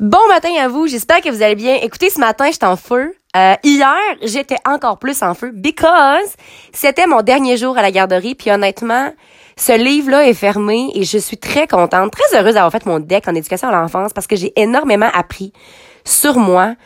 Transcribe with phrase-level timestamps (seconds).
[0.00, 1.76] Bon matin à vous, j'espère que vous allez bien.
[1.82, 3.14] Écoutez, ce matin, j'étais en feu.
[3.36, 6.36] Euh, hier, j'étais encore plus en feu because
[6.72, 8.34] c'était mon dernier jour à la garderie.
[8.34, 9.12] Puis honnêtement,
[9.58, 13.28] ce livre-là est fermé et je suis très contente, très heureuse d'avoir fait mon deck
[13.28, 15.52] en éducation à l'enfance parce que j'ai énormément appris
[16.02, 16.76] sur moi,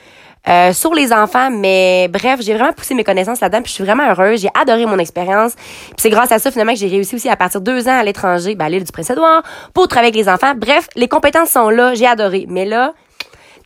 [0.48, 3.84] euh, sur les enfants, mais bref, j'ai vraiment poussé mes connaissances là-dedans, puis je suis
[3.84, 4.40] vraiment heureuse.
[4.40, 5.54] J'ai adoré mon expérience.
[5.54, 8.02] Puis c'est grâce à ça finalement que j'ai réussi aussi à partir deux ans à
[8.02, 10.54] l'étranger, ben, à l'île du Prince-Édouard, pour travailler avec les enfants.
[10.56, 12.46] Bref, les compétences sont là, j'ai adoré.
[12.48, 12.92] Mais là,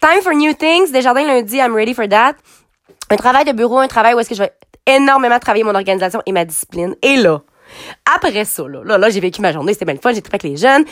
[0.00, 0.92] Time for new things.
[0.92, 2.34] Desjardins lundi, I'm ready for that.
[3.10, 4.52] Un travail de bureau, un travail où est-ce que je vais
[4.86, 6.95] énormément travailler mon organisation et ma discipline.
[7.02, 7.40] Et là,
[8.14, 10.84] après ça, là, là, j'ai vécu ma journée, c'était belle fun, j'étais avec les jeunes.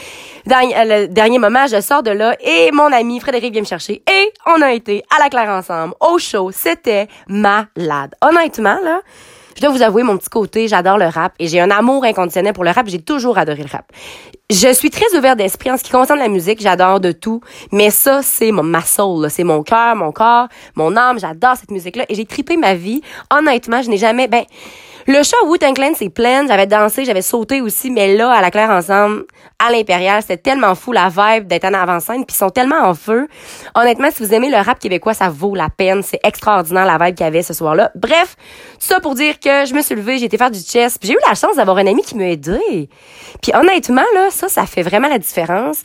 [0.46, 4.02] Dans le dernier moment, je sors de là et mon ami Frédéric vient me chercher
[4.10, 6.50] et on a été à la Claire ensemble, au show.
[6.50, 8.14] C'était malade.
[8.22, 9.00] Honnêtement, là,
[9.56, 12.52] je dois vous avouer mon petit côté, j'adore le rap et j'ai un amour inconditionnel
[12.52, 12.86] pour le rap.
[12.88, 13.90] J'ai toujours adoré le rap.
[14.50, 16.60] Je suis très ouverte d'esprit en ce qui concerne la musique.
[16.60, 17.40] J'adore de tout,
[17.72, 21.18] mais ça c'est ma soul, c'est mon cœur, mon corps, mon âme.
[21.18, 23.00] J'adore cette musique-là et j'ai tripé ma vie.
[23.34, 24.44] Honnêtement, je n'ai jamais, ben
[25.08, 26.46] le show Wu-Tang Clan, c'est plein.
[26.48, 29.24] J'avais dansé, j'avais sauté aussi, mais là, à la Claire Ensemble,
[29.58, 32.94] à l'Impérial, c'était tellement fou la vibe d'être en avant-scène, puis ils sont tellement en
[32.94, 33.26] feu.
[33.74, 36.02] Honnêtement, si vous aimez le rap québécois, ça vaut la peine.
[36.02, 37.90] C'est extraordinaire la vibe qu'il y avait ce soir-là.
[37.94, 38.36] Bref,
[38.74, 41.08] tout ça pour dire que je me suis levée, j'ai été faire du chess, puis
[41.08, 42.90] j'ai eu la chance d'avoir un ami qui m'a aidé.
[43.42, 45.78] Puis honnêtement, là, ça, ça fait vraiment la différence.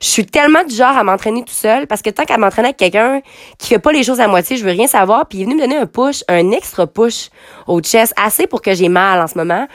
[0.00, 2.78] Je suis tellement du genre à m'entraîner tout seul, parce que tant qu'à m'entraîner avec
[2.78, 3.20] quelqu'un
[3.58, 5.56] qui fait pas les choses à moitié, je veux rien savoir, puis il est venu
[5.56, 7.28] me donner un push, un extra push
[7.66, 9.66] au chess, assez pour que j'ai mal en ce moment.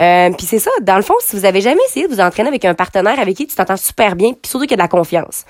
[0.00, 2.48] Euh, puis c'est ça, dans le fond, si vous avez jamais essayé de vous entraîner
[2.48, 4.82] avec un partenaire avec qui tu t'entends super bien, puis surtout qu'il y a de
[4.82, 5.44] la confiance.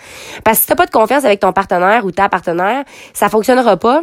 [0.44, 3.76] Parce que si t'as pas de confiance avec ton partenaire ou ta partenaire, ça fonctionnera
[3.76, 4.02] pas.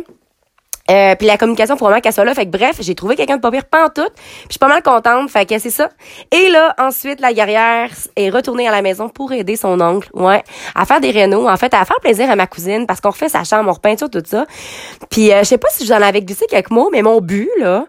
[0.90, 2.34] Euh, puis la communication, faut vraiment qu'elle soit là.
[2.34, 4.12] Fait que bref, j'ai trouvé quelqu'un de pas pire pantoute.
[4.16, 5.30] Puis je suis pas mal contente.
[5.30, 5.90] Fait que c'est ça.
[6.32, 10.10] Et là, ensuite, la guerrière est retournée à la maison pour aider son oncle.
[10.14, 10.44] Ouais.
[10.76, 11.48] À faire des rénaux.
[11.48, 14.10] En fait, à faire plaisir à ma cousine parce qu'on refait sa chambre, on repeinture
[14.10, 14.46] tout ça.
[15.10, 17.22] Puis euh, je sais pas si je vous en avais glissé quelques mots, mais mon
[17.22, 17.86] but, là,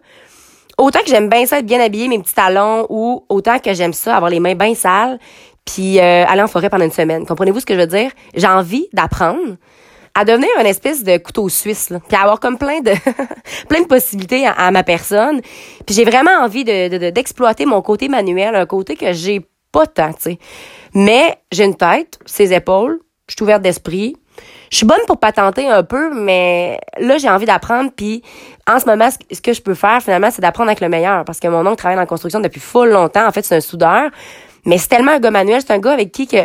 [0.76, 3.92] autant que j'aime bien ça être bien habillé, mes petits talons, ou autant que j'aime
[3.92, 5.18] ça avoir les mains bien sales,
[5.64, 7.26] puis euh, aller en forêt pendant une semaine.
[7.26, 8.10] Comprenez-vous ce que je veux dire?
[8.34, 9.56] J'ai envie d'apprendre
[10.14, 12.92] à devenir une espèce de couteau suisse, là, puis avoir comme plein de
[13.68, 15.40] plein de possibilités à, ma personne.
[15.86, 20.12] Puis j'ai vraiment envie de, d'exploiter mon côté manuel, un côté que j'ai pas tant,
[20.12, 20.38] tu sais.
[20.94, 24.16] Mais j'ai une tête, ses épaules, je suis ouverte d'esprit,
[24.70, 27.90] je suis bonne pour patenter un peu, mais là, j'ai envie d'apprendre.
[27.94, 28.22] Puis,
[28.68, 31.24] en ce moment, ce que je peux faire, finalement, c'est d'apprendre avec le meilleur.
[31.24, 33.26] Parce que mon oncle travaille dans la construction depuis full longtemps.
[33.26, 34.10] En fait, c'est un soudeur.
[34.64, 35.60] Mais c'est tellement un gars manuel.
[35.60, 36.38] C'est un gars avec qui que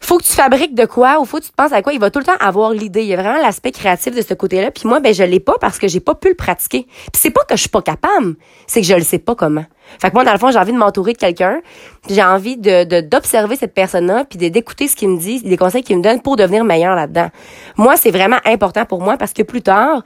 [0.00, 2.00] faut que tu fabriques de quoi ou faut que tu te penses à quoi, il
[2.00, 3.02] va tout le temps avoir l'idée.
[3.02, 4.70] Il y a vraiment l'aspect créatif de ce côté-là.
[4.70, 6.84] Puis moi, ben je l'ai pas parce que j'ai pas pu le pratiquer.
[6.84, 8.36] Puis c'est pas que je suis pas capable,
[8.66, 9.64] c'est que je le sais pas comment.
[10.00, 11.60] Fait que moi, dans le fond, j'ai envie de m'entourer de quelqu'un.
[12.08, 16.02] J'ai envie d'observer cette personne-là, puis d'écouter ce qu'il me dit, des conseils qu'il me
[16.02, 17.30] donne pour devenir meilleur là-dedans.
[17.76, 20.02] Moi, c'est vraiment important pour moi parce que plus tard,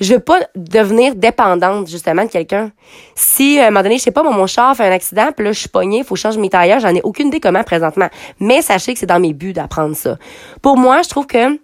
[0.00, 2.70] je veux pas devenir dépendante justement de quelqu'un.
[3.14, 5.52] Si à un moment donné, je sais pas, mon, char fait un accident, puis là
[5.52, 8.08] je suis pognée, faut changer mes tailleurs, j'en ai aucune idée comment présentement.
[8.40, 10.16] Mais sachez que c'est dans mes buts d'apprendre ça.
[10.62, 11.58] Pour moi, je trouve que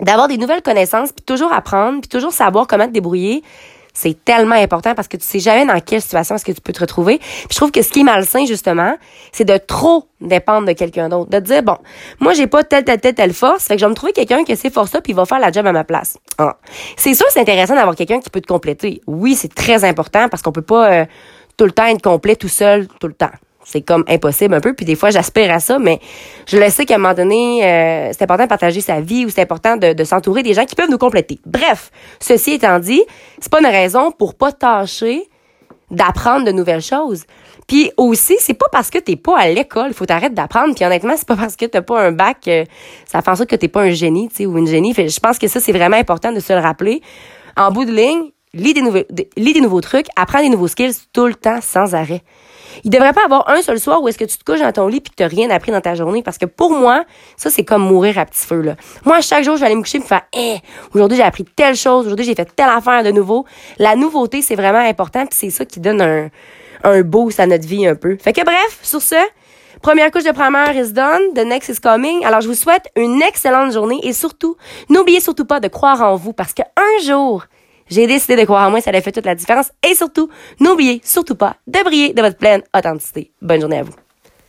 [0.00, 3.42] d'avoir des nouvelles connaissances, puis toujours apprendre, puis toujours savoir comment te débrouiller,
[3.92, 6.72] c'est tellement important parce que tu sais jamais dans quelle situation est-ce que tu peux
[6.72, 7.18] te retrouver.
[7.18, 8.96] Puis je trouve que ce qui est malsain justement,
[9.32, 11.76] c'est de trop dépendre de quelqu'un d'autre, de dire bon,
[12.20, 14.44] moi j'ai pas telle telle telle telle force, fait que je vais me trouver quelqu'un
[14.44, 16.18] qui a ces forces-là puis il va faire la job à ma place.
[16.38, 16.56] Ah.
[16.96, 19.00] C'est sûr c'est intéressant d'avoir quelqu'un qui peut te compléter.
[19.06, 21.04] Oui, c'est très important parce qu'on peut pas euh,
[21.56, 23.30] tout le temps être complet tout seul tout le temps
[23.64, 24.74] c'est comme impossible un peu.
[24.74, 26.00] Puis des fois, j'aspire à ça, mais
[26.46, 29.30] je le sais qu'à un moment donné, euh, c'est important de partager sa vie ou
[29.30, 31.38] c'est important de, s'entourer des gens qui peuvent nous compléter.
[31.46, 31.90] Bref,
[32.20, 33.02] ceci étant dit,
[33.40, 35.28] c'est pas une raison pour pas tâcher
[35.90, 37.24] d'apprendre de nouvelles choses.
[37.68, 40.74] Puis aussi, c'est pas parce que t'es pas à l'école, il faut t'arrêter d'apprendre.
[40.74, 42.64] Puis honnêtement, c'est pas parce que t'as pas un bac, euh,
[43.06, 44.92] ça fait en sorte que t'es pas un génie, tu sais, ou une génie.
[44.94, 47.00] Je pense que ça, c'est vraiment important de se le rappeler.
[47.56, 51.60] En bout de ligne, lis des, nouveaux, trucs, apprends des nouveaux skills tout le temps,
[51.60, 52.22] sans arrêt.
[52.84, 54.88] Il devrait pas avoir un seul soir où est-ce que tu te couches dans ton
[54.88, 57.04] lit puis que t'as rien appris dans ta journée parce que pour moi,
[57.36, 58.76] ça c'est comme mourir à petit feu là.
[59.04, 60.56] Moi chaque jour, je vais aller me coucher et me faire "Eh,
[60.94, 63.44] aujourd'hui j'ai appris telle chose, aujourd'hui j'ai fait telle affaire de nouveau."
[63.78, 66.30] La nouveauté, c'est vraiment important puis c'est ça qui donne un
[66.84, 68.16] un boost à notre vie un peu.
[68.16, 69.16] Fait que bref, sur ce,
[69.82, 71.34] Première couche de primaire is done.
[71.34, 72.24] The next is coming.
[72.24, 74.56] Alors, je vous souhaite une excellente journée et surtout,
[74.88, 76.64] n'oubliez surtout pas de croire en vous parce qu'un
[77.04, 77.46] jour,
[77.92, 79.70] j'ai décidé de croire en moi, ça a fait toute la différence.
[79.88, 80.28] Et surtout,
[80.60, 83.32] n'oubliez surtout pas de briller de votre pleine authenticité.
[83.40, 83.94] Bonne journée à vous.